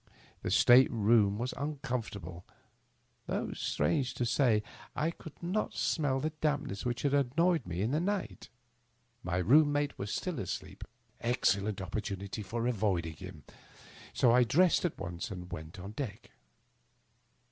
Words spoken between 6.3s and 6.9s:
dampness